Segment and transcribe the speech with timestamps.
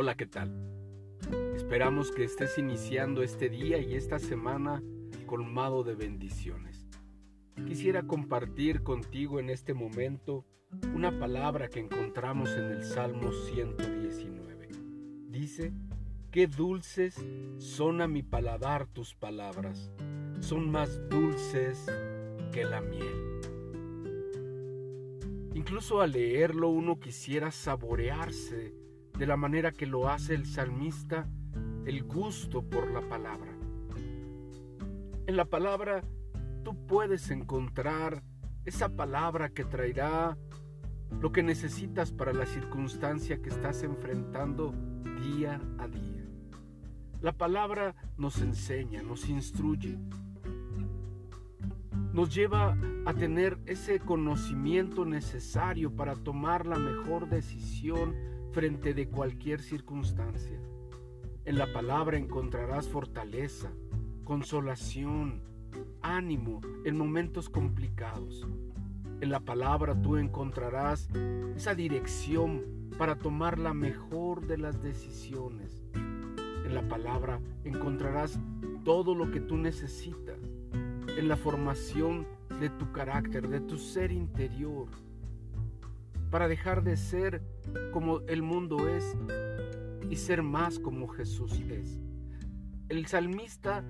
[0.00, 0.54] Hola, ¿qué tal?
[1.56, 4.80] Esperamos que estés iniciando este día y esta semana
[5.26, 6.86] colmado de bendiciones.
[7.66, 10.44] Quisiera compartir contigo en este momento
[10.94, 14.68] una palabra que encontramos en el Salmo 119.
[15.30, 15.72] Dice,
[16.30, 17.16] qué dulces
[17.56, 19.90] son a mi paladar tus palabras,
[20.38, 21.86] son más dulces
[22.52, 23.40] que la miel.
[25.54, 28.87] Incluso al leerlo uno quisiera saborearse
[29.18, 31.28] de la manera que lo hace el salmista
[31.84, 33.50] el gusto por la palabra.
[35.26, 36.02] En la palabra
[36.62, 38.22] tú puedes encontrar
[38.64, 40.36] esa palabra que traerá
[41.20, 44.74] lo que necesitas para la circunstancia que estás enfrentando
[45.22, 46.26] día a día.
[47.20, 49.98] La palabra nos enseña, nos instruye,
[52.12, 58.14] nos lleva a tener ese conocimiento necesario para tomar la mejor decisión
[58.52, 60.58] frente de cualquier circunstancia.
[61.44, 63.70] En la palabra encontrarás fortaleza,
[64.24, 65.42] consolación,
[66.02, 68.46] ánimo en momentos complicados.
[69.20, 71.08] En la palabra tú encontrarás
[71.56, 75.82] esa dirección para tomar la mejor de las decisiones.
[75.94, 78.38] En la palabra encontrarás
[78.84, 80.38] todo lo que tú necesitas
[81.16, 82.26] en la formación
[82.60, 84.88] de tu carácter, de tu ser interior,
[86.30, 87.42] para dejar de ser
[87.92, 89.16] como el mundo es
[90.10, 92.00] y ser más como Jesús es.
[92.88, 93.84] El salmista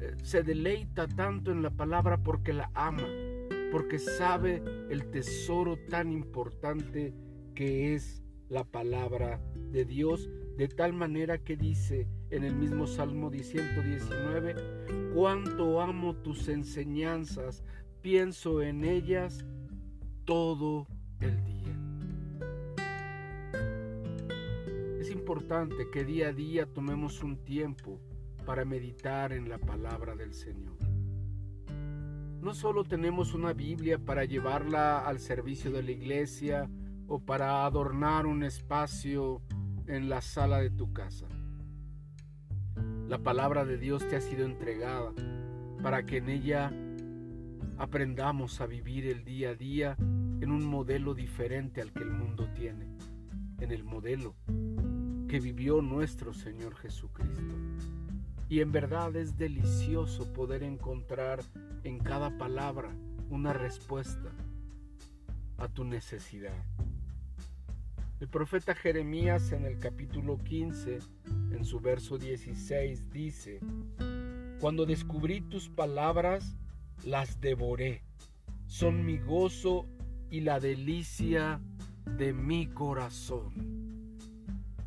[0.00, 3.06] eh, se deleita tanto en la palabra porque la ama,
[3.72, 7.14] porque sabe el tesoro tan importante
[7.54, 9.40] que es la palabra
[9.72, 16.48] de Dios, de tal manera que dice en el mismo Salmo 119, cuánto amo tus
[16.48, 17.64] enseñanzas,
[18.02, 19.44] pienso en ellas
[20.24, 20.86] todo
[21.20, 21.63] el día.
[25.14, 28.00] Importante que día a día tomemos un tiempo
[28.44, 30.76] para meditar en la palabra del Señor.
[32.40, 36.68] No solo tenemos una Biblia para llevarla al servicio de la iglesia
[37.06, 39.40] o para adornar un espacio
[39.86, 41.26] en la sala de tu casa.
[43.08, 45.12] La palabra de Dios te ha sido entregada
[45.82, 46.72] para que en ella
[47.78, 52.48] aprendamos a vivir el día a día en un modelo diferente al que el mundo
[52.54, 52.88] tiene,
[53.60, 54.34] en el modelo
[55.28, 57.54] que vivió nuestro Señor Jesucristo.
[58.48, 61.42] Y en verdad es delicioso poder encontrar
[61.82, 62.94] en cada palabra
[63.30, 64.30] una respuesta
[65.58, 66.64] a tu necesidad.
[68.20, 70.98] El profeta Jeremías en el capítulo 15,
[71.52, 73.60] en su verso 16, dice,
[74.60, 76.56] Cuando descubrí tus palabras,
[77.04, 78.02] las devoré.
[78.66, 79.86] Son mi gozo
[80.30, 81.60] y la delicia
[82.16, 83.93] de mi corazón.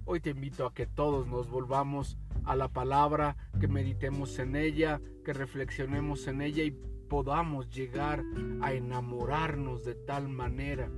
[0.10, 5.02] Hoy te invito a que todos nos volvamos a la palabra, que meditemos en ella,
[5.26, 8.24] que reflexionemos en ella y podamos llegar
[8.62, 10.90] a enamorarnos de tal manera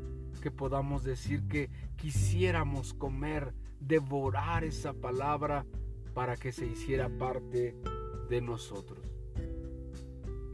[0.43, 5.65] que podamos decir que quisiéramos comer, devorar esa palabra
[6.13, 7.75] para que se hiciera parte
[8.29, 8.99] de nosotros.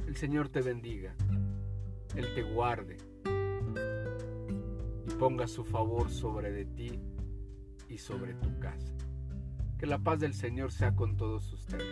[0.07, 1.13] El Señor te bendiga,
[2.15, 2.95] Él te guarde
[5.05, 7.01] y ponga su favor sobre de ti
[7.89, 8.93] y sobre tu casa.
[9.77, 11.85] Que la paz del Señor sea con todos ustedes.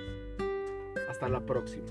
[1.09, 1.88] Hasta la próxima.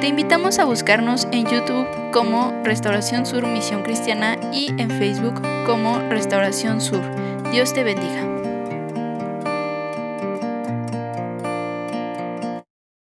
[0.00, 5.98] Te invitamos a buscarnos en YouTube como Restauración Sur Misión Cristiana y en Facebook como
[6.10, 7.00] Restauración Sur.
[7.50, 8.33] Dios te bendiga.